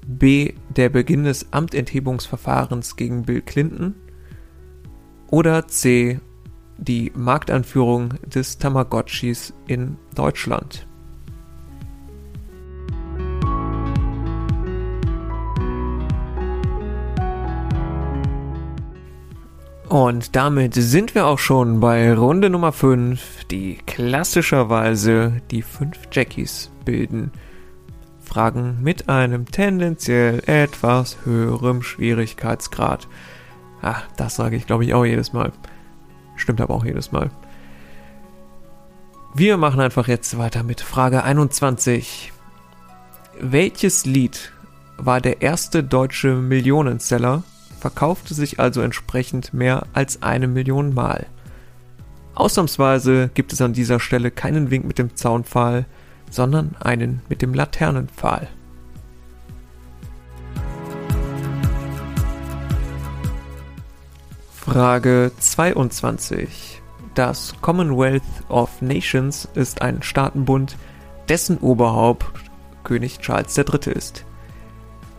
B. 0.05 0.53
Der 0.75 0.89
Beginn 0.89 1.23
des 1.23 1.51
Amtenthebungsverfahrens 1.53 2.95
gegen 2.95 3.23
Bill 3.23 3.41
Clinton. 3.41 3.95
Oder 5.29 5.67
C. 5.67 6.19
die 6.77 7.11
Marktanführung 7.15 8.15
des 8.25 8.57
Tamagotchis 8.57 9.53
in 9.67 9.97
Deutschland? 10.15 10.86
Und 19.89 20.35
damit 20.35 20.73
sind 20.73 21.15
wir 21.15 21.25
auch 21.27 21.39
schon 21.39 21.79
bei 21.79 22.13
Runde 22.13 22.49
Nummer 22.49 22.73
5, 22.73 23.45
die 23.45 23.77
klassischerweise 23.85 25.41
die 25.49 25.61
5 25.61 25.97
Jackies 26.11 26.69
bilden. 26.83 27.31
Fragen 28.19 28.79
mit 28.81 29.07
einem 29.07 29.45
tendenziell 29.45 30.43
etwas 30.45 31.17
höherem 31.23 31.83
Schwierigkeitsgrad. 31.83 33.07
Ah, 33.81 34.01
das 34.17 34.35
sage 34.35 34.57
ich 34.57 34.67
glaube 34.67 34.83
ich 34.83 34.93
auch 34.93 35.05
jedes 35.05 35.31
Mal. 35.31 35.53
Stimmt 36.35 36.59
aber 36.59 36.73
auch 36.73 36.83
jedes 36.83 37.13
Mal. 37.13 37.29
Wir 39.33 39.55
machen 39.55 39.79
einfach 39.79 40.09
jetzt 40.09 40.37
weiter 40.37 40.63
mit 40.63 40.81
Frage 40.81 41.23
21. 41.23 42.33
Welches 43.39 44.05
Lied 44.05 44.51
war 44.97 45.21
der 45.21 45.41
erste 45.41 45.81
deutsche 45.81 46.35
Millionenseller 46.35 47.43
verkaufte 47.79 48.33
sich 48.33 48.59
also 48.59 48.81
entsprechend 48.81 49.53
mehr 49.53 49.85
als 49.93 50.21
eine 50.21 50.47
Million 50.47 50.93
Mal. 50.93 51.27
Ausnahmsweise 52.35 53.29
gibt 53.33 53.53
es 53.53 53.61
an 53.61 53.73
dieser 53.73 53.99
Stelle 53.99 54.29
keinen 54.29 54.69
Wink 54.69 54.85
mit 54.85 54.99
dem 54.99 55.15
Zaunpfahl, 55.15 55.85
sondern 56.29 56.75
einen 56.79 57.21
mit 57.29 57.41
dem 57.41 57.53
Laternenpfahl. 57.53 58.47
Frage 64.51 65.31
22. 65.39 66.81
Das 67.15 67.55
Commonwealth 67.61 68.21
of 68.49 68.81
Nations 68.81 69.47
ist 69.55 69.81
ein 69.81 70.03
Staatenbund, 70.03 70.77
dessen 71.29 71.57
Oberhaupt 71.57 72.25
König 72.83 73.19
Charles 73.19 73.57
III. 73.57 73.93
ist. 73.93 74.26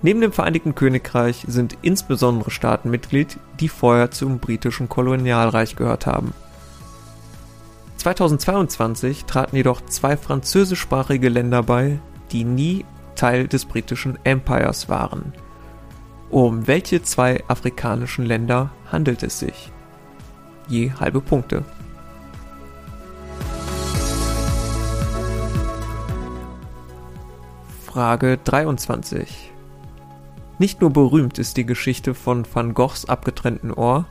Neben 0.00 0.20
dem 0.20 0.32
Vereinigten 0.32 0.74
Königreich 0.74 1.44
sind 1.48 1.76
insbesondere 1.82 2.50
Staaten 2.50 2.90
Mitglied, 2.90 3.38
die 3.58 3.68
vorher 3.68 4.10
zum 4.12 4.38
britischen 4.38 4.88
Kolonialreich 4.88 5.74
gehört 5.74 6.06
haben. 6.06 6.32
2022 7.96 9.24
traten 9.24 9.56
jedoch 9.56 9.80
zwei 9.86 10.16
französischsprachige 10.16 11.28
Länder 11.28 11.64
bei, 11.64 11.98
die 12.30 12.44
nie 12.44 12.84
Teil 13.16 13.48
des 13.48 13.64
britischen 13.64 14.16
Empires 14.24 14.88
waren. 14.88 15.32
Um 16.30 16.68
welche 16.68 17.02
zwei 17.02 17.42
afrikanischen 17.48 18.24
Länder 18.24 18.70
handelt 18.92 19.24
es 19.24 19.40
sich? 19.40 19.72
Je 20.68 20.92
halbe 20.92 21.20
Punkte. 21.20 21.64
Frage 27.84 28.38
23. 28.44 29.50
Nicht 30.60 30.80
nur 30.80 30.92
berühmt 30.92 31.38
ist 31.38 31.56
die 31.56 31.64
Geschichte 31.64 32.14
von 32.14 32.44
Van 32.52 32.74
Goghs 32.74 33.04
abgetrennten 33.04 33.72
Ohr, 33.72 34.06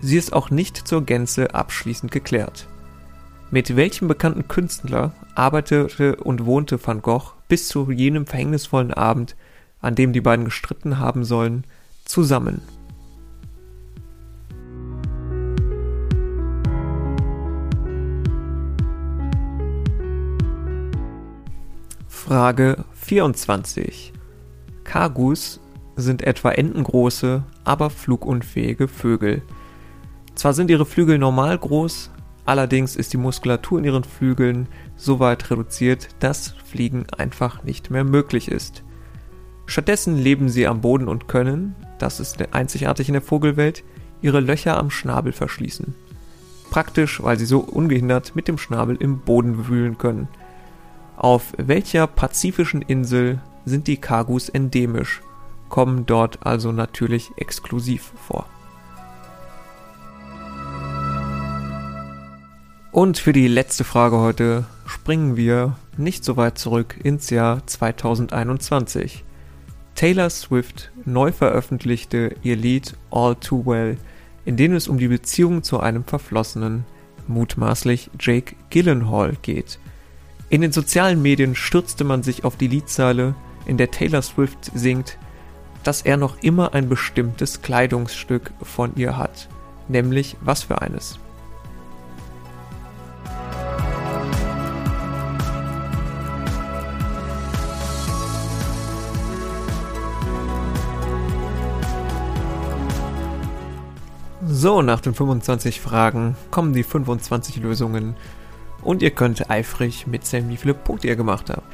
sie 0.00 0.16
ist 0.16 0.32
auch 0.32 0.48
nicht 0.48 0.88
zur 0.88 1.04
Gänze 1.04 1.54
abschließend 1.54 2.10
geklärt. 2.10 2.66
Mit 3.50 3.76
welchem 3.76 4.08
bekannten 4.08 4.48
Künstler 4.48 5.12
arbeitete 5.34 6.16
und 6.16 6.46
wohnte 6.46 6.78
Van 6.82 7.02
Gogh 7.02 7.34
bis 7.46 7.68
zu 7.68 7.90
jenem 7.90 8.24
verhängnisvollen 8.24 8.94
Abend, 8.94 9.36
an 9.82 9.94
dem 9.94 10.14
die 10.14 10.22
beiden 10.22 10.46
gestritten 10.46 10.98
haben 10.98 11.24
sollen, 11.24 11.64
zusammen? 12.06 12.62
Frage 22.08 22.86
24. 22.94 24.14
Kagus 24.84 25.60
sind 25.96 26.22
etwa 26.22 26.50
entengroße, 26.50 27.42
aber 27.64 27.90
flugunfähige 27.90 28.88
Vögel. 28.88 29.42
Zwar 30.34 30.54
sind 30.54 30.70
ihre 30.70 30.86
Flügel 30.86 31.18
normal 31.18 31.58
groß, 31.58 32.10
allerdings 32.44 32.96
ist 32.96 33.12
die 33.12 33.18
Muskulatur 33.18 33.78
in 33.78 33.84
ihren 33.84 34.04
Flügeln 34.04 34.68
so 34.96 35.20
weit 35.20 35.50
reduziert, 35.50 36.08
dass 36.20 36.54
Fliegen 36.64 37.04
einfach 37.16 37.62
nicht 37.64 37.90
mehr 37.90 38.04
möglich 38.04 38.50
ist. 38.50 38.82
Stattdessen 39.66 40.16
leben 40.16 40.48
sie 40.48 40.66
am 40.66 40.80
Boden 40.80 41.08
und 41.08 41.28
können, 41.28 41.74
das 41.98 42.20
ist 42.20 42.42
einzigartig 42.54 43.08
in 43.08 43.14
der 43.14 43.22
Vogelwelt, 43.22 43.84
ihre 44.20 44.40
Löcher 44.40 44.78
am 44.78 44.90
Schnabel 44.90 45.32
verschließen. 45.32 45.94
Praktisch, 46.70 47.22
weil 47.22 47.38
sie 47.38 47.44
so 47.44 47.60
ungehindert 47.60 48.34
mit 48.34 48.48
dem 48.48 48.56
Schnabel 48.56 48.96
im 48.96 49.20
Boden 49.20 49.68
wühlen 49.68 49.98
können. 49.98 50.28
Auf 51.16 51.52
welcher 51.58 52.06
pazifischen 52.06 52.82
Insel 52.82 53.40
sind 53.64 53.86
die 53.86 53.98
Kagus 53.98 54.48
endemisch? 54.48 55.20
Kommen 55.72 56.04
dort 56.04 56.46
also 56.46 56.70
natürlich 56.70 57.32
exklusiv 57.36 58.12
vor. 58.28 58.44
Und 62.92 63.16
für 63.16 63.32
die 63.32 63.48
letzte 63.48 63.82
Frage 63.82 64.18
heute 64.18 64.66
springen 64.84 65.34
wir 65.34 65.78
nicht 65.96 66.24
so 66.24 66.36
weit 66.36 66.58
zurück 66.58 66.96
ins 67.02 67.30
Jahr 67.30 67.66
2021. 67.66 69.24
Taylor 69.94 70.28
Swift 70.28 70.92
neu 71.06 71.32
veröffentlichte 71.32 72.36
ihr 72.42 72.56
Lied 72.56 72.94
All 73.10 73.34
Too 73.36 73.64
Well, 73.64 73.96
in 74.44 74.58
dem 74.58 74.74
es 74.74 74.88
um 74.88 74.98
die 74.98 75.08
Beziehung 75.08 75.62
zu 75.62 75.80
einem 75.80 76.04
verflossenen, 76.04 76.84
mutmaßlich 77.28 78.10
Jake 78.20 78.56
Gyllenhaal 78.68 79.38
geht. 79.40 79.78
In 80.50 80.60
den 80.60 80.72
sozialen 80.72 81.22
Medien 81.22 81.54
stürzte 81.54 82.04
man 82.04 82.22
sich 82.22 82.44
auf 82.44 82.56
die 82.56 82.68
Liedzeile, 82.68 83.34
in 83.64 83.78
der 83.78 83.90
Taylor 83.90 84.20
Swift 84.20 84.70
singt 84.74 85.16
dass 85.84 86.02
er 86.02 86.16
noch 86.16 86.42
immer 86.42 86.74
ein 86.74 86.88
bestimmtes 86.88 87.62
Kleidungsstück 87.62 88.52
von 88.62 88.94
ihr 88.96 89.16
hat. 89.16 89.48
Nämlich 89.88 90.36
was 90.40 90.62
für 90.62 90.80
eines? 90.80 91.18
So, 104.44 104.80
nach 104.80 105.00
den 105.00 105.14
25 105.14 105.80
Fragen 105.80 106.36
kommen 106.52 106.72
die 106.72 106.84
25 106.84 107.56
Lösungen 107.56 108.14
und 108.80 109.02
ihr 109.02 109.10
könnt 109.10 109.50
eifrig 109.50 110.06
mitzählen, 110.06 110.48
wie 110.50 110.56
viele 110.56 110.74
Punkte 110.74 111.08
ihr 111.08 111.16
gemacht 111.16 111.50
habt. 111.50 111.66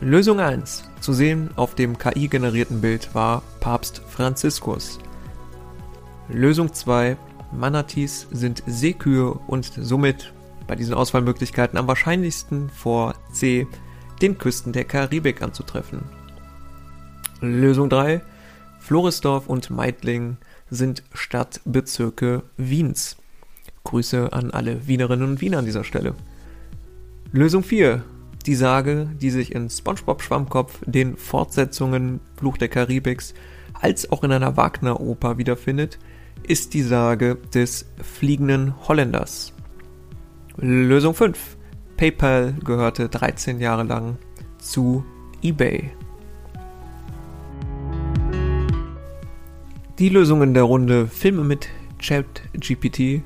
Lösung 0.00 0.38
1. 0.38 0.84
Zu 1.00 1.12
sehen 1.12 1.50
auf 1.56 1.74
dem 1.74 1.98
KI-generierten 1.98 2.80
Bild 2.80 3.16
war 3.16 3.42
Papst 3.58 4.00
Franziskus. 4.08 5.00
Lösung 6.28 6.72
2. 6.72 7.16
Manatees 7.50 8.28
sind 8.30 8.62
Seekühe 8.68 9.32
und 9.32 9.72
somit 9.76 10.32
bei 10.68 10.76
diesen 10.76 10.94
Auswahlmöglichkeiten 10.94 11.76
am 11.76 11.88
wahrscheinlichsten 11.88 12.70
vor 12.70 13.16
C 13.32 13.66
den 14.22 14.38
Küsten 14.38 14.72
der 14.72 14.84
Karibik 14.84 15.42
anzutreffen. 15.42 16.04
Lösung 17.40 17.90
3. 17.90 18.20
Floresdorf 18.78 19.48
und 19.48 19.68
Meidling 19.70 20.36
sind 20.70 21.02
Stadtbezirke 21.12 22.44
Wiens. 22.56 23.16
Grüße 23.82 24.32
an 24.32 24.52
alle 24.52 24.86
Wienerinnen 24.86 25.28
und 25.28 25.40
Wiener 25.40 25.58
an 25.58 25.64
dieser 25.64 25.82
Stelle. 25.82 26.14
Lösung 27.32 27.64
4 27.64 28.04
die 28.46 28.54
Sage, 28.54 29.08
die 29.20 29.30
sich 29.30 29.54
in 29.54 29.68
SpongeBob 29.68 30.22
Schwammkopf, 30.22 30.80
den 30.86 31.16
Fortsetzungen 31.16 32.20
Fluch 32.36 32.56
der 32.56 32.68
Karibiks, 32.68 33.34
als 33.74 34.10
auch 34.10 34.24
in 34.24 34.32
einer 34.32 34.56
Wagner-Oper 34.56 35.38
wiederfindet, 35.38 35.98
ist 36.42 36.74
die 36.74 36.82
Sage 36.82 37.36
des 37.54 37.86
fliegenden 38.02 38.74
Holländers. 38.88 39.52
Lösung 40.56 41.14
5. 41.14 41.56
PayPal 41.96 42.54
gehörte 42.64 43.08
13 43.08 43.60
Jahre 43.60 43.84
lang 43.84 44.16
zu 44.58 45.04
eBay. 45.42 45.90
Die 49.98 50.08
Lösungen 50.08 50.54
der 50.54 50.62
Runde 50.62 51.08
Filme 51.08 51.42
mit 51.42 51.68
ChatGPT. 52.00 53.22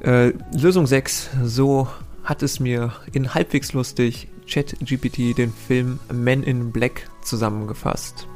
Äh, 0.00 0.32
Lösung 0.52 0.86
6. 0.86 1.30
So 1.44 1.88
hat 2.26 2.42
es 2.42 2.58
mir 2.60 2.92
in 3.12 3.34
halbwegs 3.34 3.72
lustig 3.72 4.28
ChatGPT 4.46 5.38
den 5.38 5.52
Film 5.52 6.00
Men 6.12 6.42
in 6.42 6.72
Black 6.72 7.08
zusammengefasst. 7.22 8.26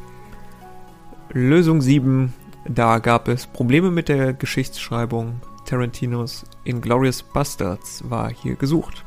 Lösung 1.32 1.82
7, 1.82 2.32
da 2.68 2.98
gab 2.98 3.28
es 3.28 3.46
Probleme 3.48 3.90
mit 3.90 4.08
der 4.08 4.32
Geschichtsschreibung. 4.32 5.40
Tarantinos 5.66 6.44
Inglorious 6.64 7.22
Bastards 7.22 8.02
war 8.08 8.30
hier 8.32 8.54
gesucht. 8.54 9.04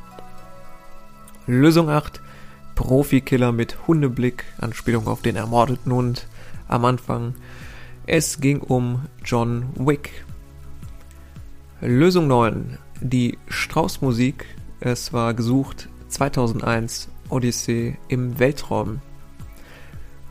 Lösung 1.47 1.89
8, 1.89 2.21
Profikiller 2.75 3.53
mit 3.53 3.87
Hundeblick, 3.87 4.43
Anspielung 4.59 5.07
auf 5.07 5.21
den 5.21 5.37
ermordeten 5.37 5.93
Hund 5.93 6.27
am 6.67 6.83
Anfang. 6.83 7.35
Es 8.05 8.41
ging 8.41 8.59
um 8.59 9.05
John 9.23 9.67
Wick. 9.75 10.25
Lösung 11.79 12.27
9. 12.27 12.77
Die 13.01 13.37
Strauß-Musik. 13.47 14.45
Es 14.85 15.13
war 15.13 15.33
gesucht 15.33 15.87
2001 16.09 17.07
Odyssee 17.29 17.95
im 18.09 18.37
Weltraum. 18.37 18.99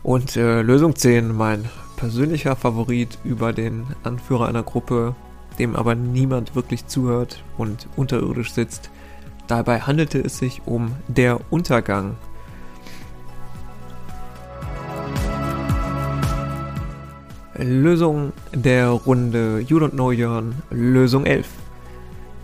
Und 0.02 0.36
äh, 0.36 0.60
Lösung 0.60 0.94
10, 0.94 1.34
mein 1.34 1.64
persönlicher 1.96 2.54
Favorit 2.54 3.16
über 3.24 3.54
den 3.54 3.86
Anführer 4.02 4.48
einer 4.48 4.62
Gruppe, 4.62 5.16
dem 5.58 5.74
aber 5.74 5.94
niemand 5.94 6.54
wirklich 6.54 6.86
zuhört 6.86 7.42
und 7.56 7.88
unterirdisch 7.96 8.52
sitzt. 8.52 8.90
Dabei 9.46 9.80
handelte 9.80 10.20
es 10.20 10.36
sich 10.36 10.60
um 10.66 10.96
Der 11.08 11.40
Untergang. 11.50 12.16
Lösung 17.56 18.34
der 18.54 18.90
Runde 18.90 19.60
You 19.66 19.78
Don't 19.78 19.92
Know 19.92 20.12
Jörn, 20.12 20.56
Lösung 20.70 21.24
11. 21.24 21.62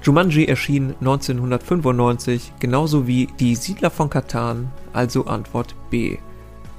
Jumanji 0.03 0.47
erschien 0.47 0.95
1995, 1.01 2.53
genauso 2.61 3.07
wie 3.07 3.29
Die 3.41 3.57
Siedler 3.57 3.91
von 3.91 4.09
Katan, 4.09 4.71
also 4.93 5.27
Antwort 5.27 5.75
B. 5.91 6.19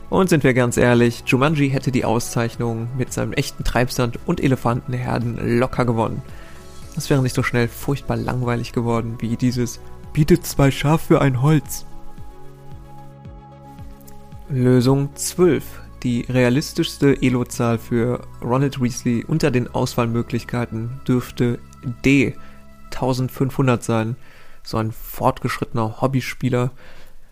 Und 0.10 0.30
sind 0.30 0.44
wir 0.44 0.54
ganz 0.54 0.78
ehrlich, 0.78 1.24
Jumanji 1.28 1.70
hätte 1.70 1.92
die 1.92 2.06
Auszeichnung 2.06 2.88
mit 2.98 3.14
seinem 3.14 3.34
echten 3.34 3.64
Treibsand 3.64 4.18
und 4.26 4.42
Elefantenherden 4.42 5.60
locker 5.60 5.86
gewonnen. 5.86 6.22
Das 6.96 7.10
wäre 7.10 7.22
nicht 7.22 7.36
so 7.36 7.44
schnell 7.44 7.68
furchtbar 7.68 8.18
langweilig 8.18 8.74
geworden 8.74 9.18
wie 9.20 9.38
dieses 9.38 9.80
bietet 10.14 10.46
zwei 10.46 10.72
Schaf 10.72 11.02
für 11.02 11.22
ein 11.22 11.42
Holz. 11.42 11.86
Lösung 14.50 15.10
12. 15.14 15.64
Die 16.02 16.22
realistischste 16.22 17.22
Elo-Zahl 17.22 17.78
für 17.78 18.22
Ronald 18.42 18.82
Weasley 18.82 19.24
unter 19.28 19.52
den 19.52 19.68
Auswahlmöglichkeiten 19.68 21.02
dürfte 21.08 21.60
D 22.04 22.36
1500 22.94 23.84
sein. 23.84 24.16
So 24.64 24.78
ein 24.78 24.92
fortgeschrittener 24.92 26.02
Hobbyspieler. 26.02 26.72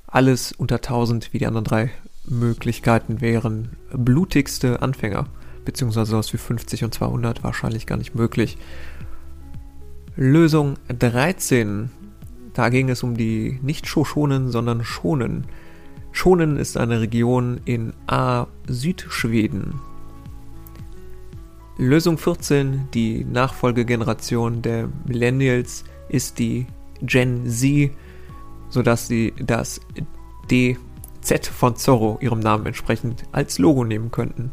Alles 0.08 0.52
unter 0.52 0.76
1000 0.78 1.34
wie 1.34 1.40
die 1.40 1.48
anderen 1.48 1.66
drei 1.66 1.92
Möglichkeiten 2.26 3.22
wären 3.22 3.78
blutigste 3.92 4.82
Anfänger. 4.82 5.28
Beziehungsweise 5.66 6.12
sowas 6.12 6.32
wie 6.34 6.38
50 6.38 6.84
und 6.86 6.94
200 6.94 7.44
wahrscheinlich 7.44 7.86
gar 7.86 7.98
nicht 7.98 8.16
möglich. 8.16 8.58
Lösung 10.16 10.78
13. 10.88 11.92
Da 12.54 12.70
ging 12.70 12.90
es 12.90 13.04
um 13.04 13.18
die 13.18 13.60
nicht 13.62 13.86
Shoshonen, 13.86 14.50
sondern 14.50 14.84
Schonen. 14.84 15.46
Schonen 16.12 16.58
ist 16.58 16.78
eine 16.78 17.02
Region 17.02 17.62
in 17.66 17.94
A 18.08 18.48
Südschweden. 18.68 19.80
Lösung 21.80 22.18
14, 22.18 22.88
die 22.92 23.24
Nachfolgegeneration 23.24 24.64
der 24.64 24.90
Millennials, 25.06 25.84
ist 26.10 26.40
die 26.40 26.66
Gen 27.04 27.48
Z, 27.48 27.92
sodass 28.70 29.08
sie 29.08 29.32
das 29.40 29.80
DZ 30.50 31.46
von 31.46 31.76
Zorro 31.76 32.18
ihrem 32.20 32.40
Namen 32.40 32.66
entsprechend 32.66 33.26
als 33.32 33.60
Logo 33.60 33.84
nehmen 33.84 34.10
könnten. 34.10 34.52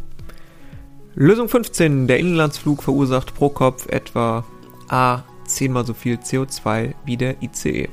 Lösung 1.14 1.48
15, 1.48 2.08
der 2.08 2.18
Inlandsflug 2.18 2.82
verursacht 2.82 3.34
pro 3.34 3.48
Kopf 3.48 3.86
etwa 3.88 4.44
A 4.88 5.22
zehnmal 5.46 5.86
so 5.86 5.94
viel 5.94 6.16
CO2 6.16 6.92
wie 7.06 7.16
der 7.16 7.42
ICE. 7.42 7.88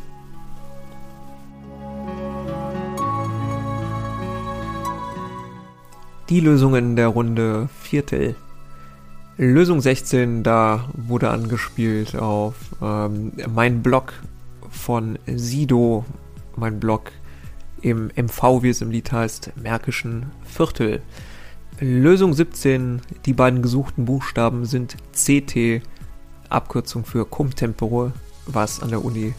Die 6.27 6.39
Lösungen 6.41 6.97
der 6.97 7.07
Runde 7.07 7.69
Viertel. 7.79 8.35
Lösung 9.43 9.81
16, 9.81 10.43
da 10.43 10.87
wurde 10.93 11.31
angespielt 11.31 12.15
auf 12.15 12.53
ähm, 12.79 13.31
mein 13.51 13.81
Blog 13.81 14.13
von 14.69 15.17
Sido, 15.25 16.05
mein 16.55 16.79
Blog 16.79 17.11
im 17.81 18.11
MV, 18.15 18.61
wie 18.61 18.69
es 18.69 18.83
im 18.83 18.91
Lied 18.91 19.11
heißt, 19.11 19.53
Märkischen 19.55 20.27
Viertel. 20.45 21.01
Lösung 21.79 22.35
17, 22.35 23.01
die 23.25 23.33
beiden 23.33 23.63
gesuchten 23.63 24.05
Buchstaben 24.05 24.65
sind 24.65 24.95
CT, 25.13 25.81
Abkürzung 26.49 27.03
für 27.03 27.25
Cum 27.25 27.55
Tempore, 27.55 28.13
was 28.45 28.83
an 28.83 28.91
der 28.91 29.03
Uni 29.03 29.33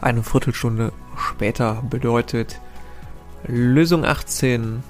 eine 0.00 0.24
Viertelstunde 0.24 0.92
später 1.16 1.84
bedeutet. 1.88 2.60
Lösung 3.46 4.04
18, 4.04 4.82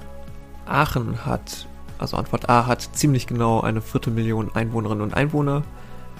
Aachen 0.65 1.27
hat, 1.27 1.67
also 1.99 2.17
Antwort 2.17 2.49
A 2.49 2.65
hat 2.67 2.81
ziemlich 2.93 3.27
genau 3.27 3.61
eine 3.61 3.81
Viertelmillion 3.81 4.51
Einwohnerinnen 4.53 5.03
und 5.03 5.13
Einwohner. 5.13 5.63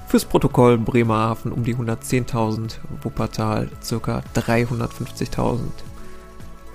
Fürs 0.07 0.25
Protokoll 0.25 0.77
Bremerhaven 0.77 1.51
um 1.51 1.63
die 1.63 1.75
110.000, 1.75 2.77
Wuppertal 3.01 3.69
ca. 3.81 4.23
350.000. 4.35 5.59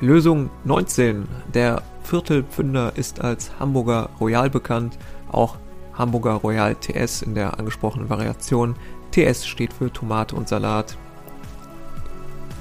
Lösung 0.00 0.50
19. 0.64 1.26
Der 1.54 1.82
Viertelpfünder 2.02 2.92
ist 2.96 3.20
als 3.20 3.52
Hamburger 3.58 4.10
Royal 4.20 4.50
bekannt, 4.50 4.98
auch 5.30 5.56
Hamburger 5.94 6.34
Royal 6.34 6.74
TS 6.74 7.22
in 7.22 7.34
der 7.34 7.58
angesprochenen 7.58 8.10
Variation. 8.10 8.76
TS 9.12 9.46
steht 9.46 9.72
für 9.72 9.92
Tomate 9.92 10.34
und 10.34 10.48
Salat. 10.48 10.96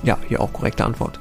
Ja, 0.04 0.17
hier 0.27 0.41
auch 0.41 0.54
korrekte 0.54 0.86
Antwort. 0.86 1.19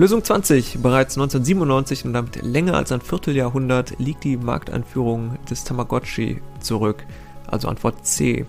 Lösung 0.00 0.24
20. 0.24 0.78
Bereits 0.78 1.18
1997 1.18 2.06
und 2.06 2.14
damit 2.14 2.40
länger 2.40 2.72
als 2.72 2.90
ein 2.90 3.02
Vierteljahrhundert 3.02 3.98
liegt 3.98 4.24
die 4.24 4.38
Markteinführung 4.38 5.36
des 5.50 5.62
Tamagotchi 5.64 6.40
zurück. 6.58 7.04
Also 7.46 7.68
Antwort 7.68 8.06
C. 8.06 8.46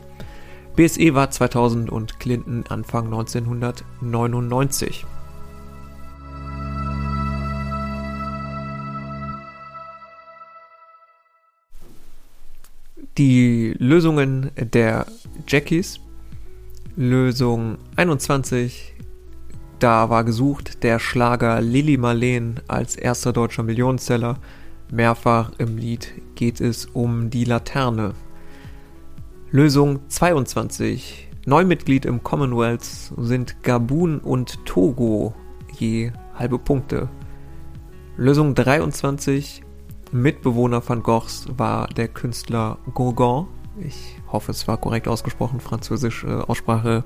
BSE 0.78 1.14
war 1.14 1.30
2000 1.30 1.90
und 1.90 2.22
Clinton 2.22 2.64
Anfang 2.70 3.08
1999. 3.08 5.06
Die 13.18 13.76
Lösungen 13.78 14.52
der 14.56 15.06
Jackies. 15.50 16.00
Lösung 16.96 17.78
21 17.98 18.91
da 19.82 20.12
war 20.12 20.24
gesucht 20.24 20.84
der 20.84 21.00
Schlager 21.00 21.60
Lilly 21.60 21.98
Marleen 21.98 22.60
als 22.68 22.96
erster 22.96 23.34
deutscher 23.34 23.64
Millionenseller. 23.64 24.38
Mehrfach 24.92 25.54
im 25.58 25.78
Lied 25.78 26.14
geht 26.36 26.62
es 26.62 26.86
um 26.86 27.32
die 27.32 27.46
Laterne. 27.46 28.14
Lösung 29.50 30.00
22. 30.08 31.30
Neumitglied 31.48 32.06
im 32.06 32.22
Commonwealth 32.22 32.86
sind 33.18 33.64
Gabun 33.64 34.20
und 34.20 34.64
Togo 34.66 35.34
je 35.80 36.12
halbe 36.36 36.60
Punkte. 36.60 37.10
Lösung 38.18 38.54
23. 38.54 39.64
Mitbewohner 40.12 40.88
van 40.88 41.02
Goghs 41.02 41.48
war 41.58 41.88
der 41.88 42.08
Künstler 42.08 42.78
Gauguin. 42.94 43.48
Ich 43.80 44.18
hoffe, 44.32 44.52
es 44.52 44.68
war 44.68 44.78
korrekt 44.78 45.08
ausgesprochen. 45.08 45.60
Französische 45.60 46.48
Aussprache 46.48 47.04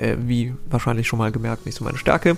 äh, 0.00 0.16
wie 0.18 0.54
wahrscheinlich 0.68 1.06
schon 1.06 1.18
mal 1.18 1.32
gemerkt, 1.32 1.66
nicht 1.66 1.76
so 1.76 1.84
meine 1.84 1.98
Stärke. 1.98 2.36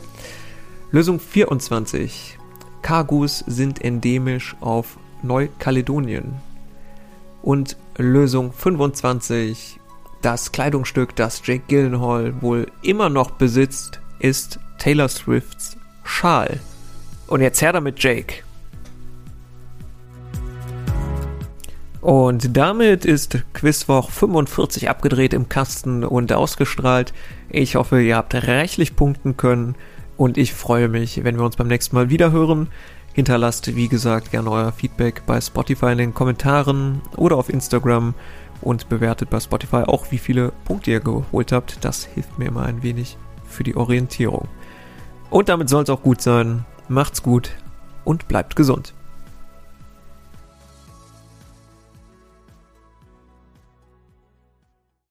Lösung 0.91 1.21
24. 1.21 2.39
Kargus 2.83 3.45
sind 3.47 3.83
endemisch 3.83 4.57
auf 4.61 4.99
Neukaledonien. 5.23 6.35
Und 7.43 7.77
Lösung 7.97 8.53
25. 8.53 9.79
Das 10.21 10.53
Kleidungsstück, 10.53 11.17
das 11.17 11.43
Jake 11.45 11.65
Gyllenhaal 11.67 12.41
wohl 12.43 12.71
immer 12.83 13.09
noch 13.09 13.33
besitzt, 13.33 14.01
ist 14.19 14.61
Taylor 14.79 15.09
Swifts 15.09 15.77
Schal. 16.05 16.61
Und 17.27 17.41
jetzt 17.41 17.63
her 17.63 17.73
damit, 17.73 18.03
Jake. 18.03 18.43
Und 22.03 22.57
damit 22.57 23.05
ist 23.05 23.45
Quizwoch 23.55 24.11
45 24.11 24.91
abgedreht 24.91 25.33
im 25.33 25.49
Kasten 25.49 26.03
und 26.03 26.33
ausgestrahlt. 26.33 27.15
Ich 27.49 27.77
hoffe, 27.77 28.03
ihr 28.03 28.17
habt 28.17 28.35
reichlich 28.35 28.97
punkten 28.97 29.37
können 29.37 29.77
und 30.17 30.37
ich 30.37 30.53
freue 30.53 30.89
mich, 30.89 31.23
wenn 31.23 31.37
wir 31.37 31.45
uns 31.45 31.55
beim 31.55 31.69
nächsten 31.69 31.95
Mal 31.95 32.11
wieder 32.11 32.33
hören. 32.33 32.67
Hinterlasst, 33.13 33.77
wie 33.77 33.87
gesagt, 33.87 34.33
gerne 34.33 34.51
euer 34.51 34.73
Feedback 34.73 35.23
bei 35.27 35.41
Spotify 35.41 35.93
in 35.93 35.99
den 35.99 36.15
Kommentaren 36.15 37.03
oder 37.17 37.37
auf 37.37 37.49
Instagram 37.49 38.15
und 38.63 38.89
bewertet 38.89 39.31
bei 39.31 39.39
Spotify 39.39 39.85
auch, 39.87 40.11
wie 40.11 40.19
viele 40.19 40.51
Punkte 40.65 40.91
ihr 40.91 41.01
geholt 41.01 41.53
habt. 41.53 41.85
Das 41.85 42.05
hilft 42.05 42.37
mir 42.37 42.47
immer 42.47 42.65
ein 42.65 42.83
wenig 42.83 43.17
für 43.47 43.63
die 43.63 43.77
Orientierung. 43.77 44.49
Und 45.31 45.49
damit 45.49 45.69
soll 45.69 45.85
es 45.85 45.91
auch 45.91 46.03
gut 46.03 46.21
sein. 46.21 46.65
Macht's 46.89 47.23
gut 47.23 47.53
und 48.03 48.27
bleibt 48.27 48.57
gesund. 48.57 48.93